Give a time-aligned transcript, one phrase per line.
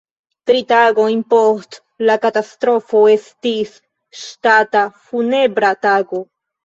[0.51, 1.77] Tri tagojn post
[2.09, 3.75] la katastrofo estis
[4.25, 6.23] ŝtata funebra tago.